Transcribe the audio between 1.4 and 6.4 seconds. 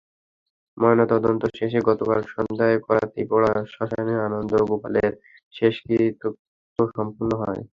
শেষে গতকাল সন্ধ্যায় করাতিপাড়া শ্মশানে আনন্দ গোপালের শেষকৃত্য